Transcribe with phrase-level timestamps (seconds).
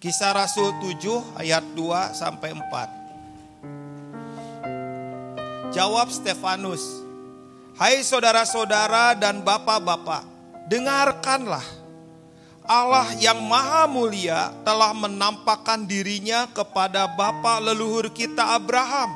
[0.00, 2.88] Kisah Rasul 7 ayat 2 sampai 4.
[5.76, 7.04] Jawab Stefanus,
[7.76, 10.24] "Hai saudara-saudara dan bapak-bapak,
[10.72, 11.60] dengarkanlah.
[12.64, 19.12] Allah yang maha mulia telah menampakkan dirinya kepada bapa leluhur kita Abraham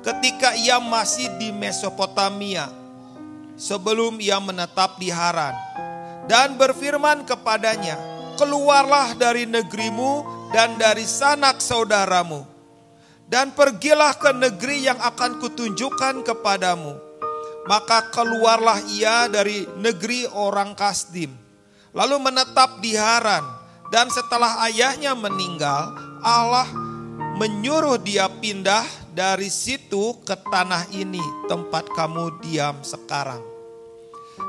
[0.00, 2.72] ketika ia masih di Mesopotamia
[3.60, 5.52] sebelum ia menetap di Haran
[6.24, 12.46] dan berfirman kepadanya, keluarlah dari negerimu dan dari sanak saudaramu,
[13.26, 16.94] dan pergilah ke negeri yang akan kutunjukkan kepadamu.
[17.64, 21.32] Maka keluarlah ia dari negeri orang Kasdim,
[21.96, 23.40] lalu menetap di Haran,
[23.88, 26.68] dan setelah ayahnya meninggal, Allah
[27.40, 28.84] menyuruh dia pindah
[29.16, 33.40] dari situ ke tanah ini, tempat kamu diam sekarang.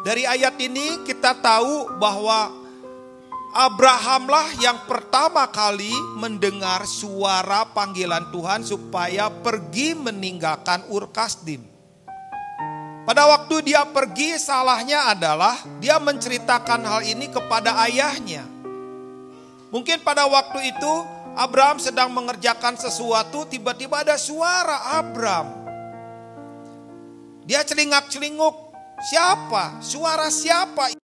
[0.04, 2.64] Dari ayat ini kita tahu bahwa
[3.55, 11.63] Abrahamlah yang pertama kali mendengar suara panggilan Tuhan supaya pergi meninggalkan Ur Kasdim.
[13.07, 18.43] Pada waktu dia pergi salahnya adalah dia menceritakan hal ini kepada ayahnya.
[19.71, 20.93] Mungkin pada waktu itu
[21.40, 25.47] Abraham sedang mengerjakan sesuatu tiba-tiba ada suara Abraham.
[27.47, 28.55] Dia celingak-celinguk,
[28.99, 29.79] siapa?
[29.79, 31.04] Suara siapa?